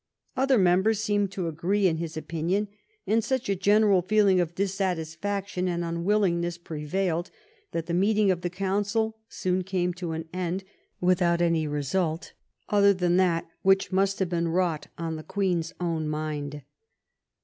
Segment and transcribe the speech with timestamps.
[0.35, 2.69] Other members seemed to agree in his opinion,
[3.05, 7.29] and such a general feeling of dissatis faction and unwillingness prevailed
[7.71, 10.63] that the meeting of the council soon came to an end,
[10.99, 12.33] without any result
[12.67, 16.63] other than that which must have been wrought on the Queen's own mind.